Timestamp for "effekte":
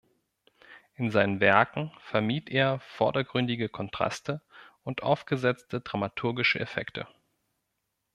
6.59-7.07